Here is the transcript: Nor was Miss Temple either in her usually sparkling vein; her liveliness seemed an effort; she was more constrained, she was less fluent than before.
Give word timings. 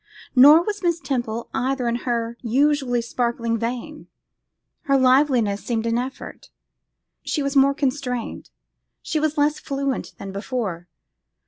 Nor 0.35 0.63
was 0.63 0.81
Miss 0.81 0.99
Temple 0.99 1.47
either 1.53 1.87
in 1.87 1.97
her 1.97 2.35
usually 2.41 3.03
sparkling 3.03 3.59
vein; 3.59 4.07
her 4.85 4.97
liveliness 4.97 5.63
seemed 5.63 5.85
an 5.85 5.99
effort; 5.99 6.49
she 7.21 7.43
was 7.43 7.55
more 7.55 7.75
constrained, 7.75 8.49
she 9.03 9.19
was 9.19 9.37
less 9.37 9.59
fluent 9.59 10.13
than 10.17 10.31
before. 10.31 10.87